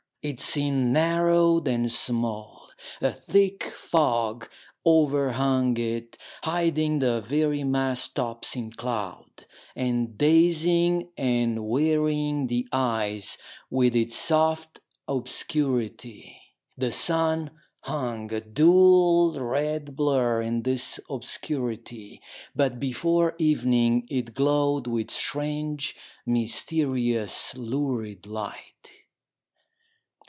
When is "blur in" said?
19.95-20.61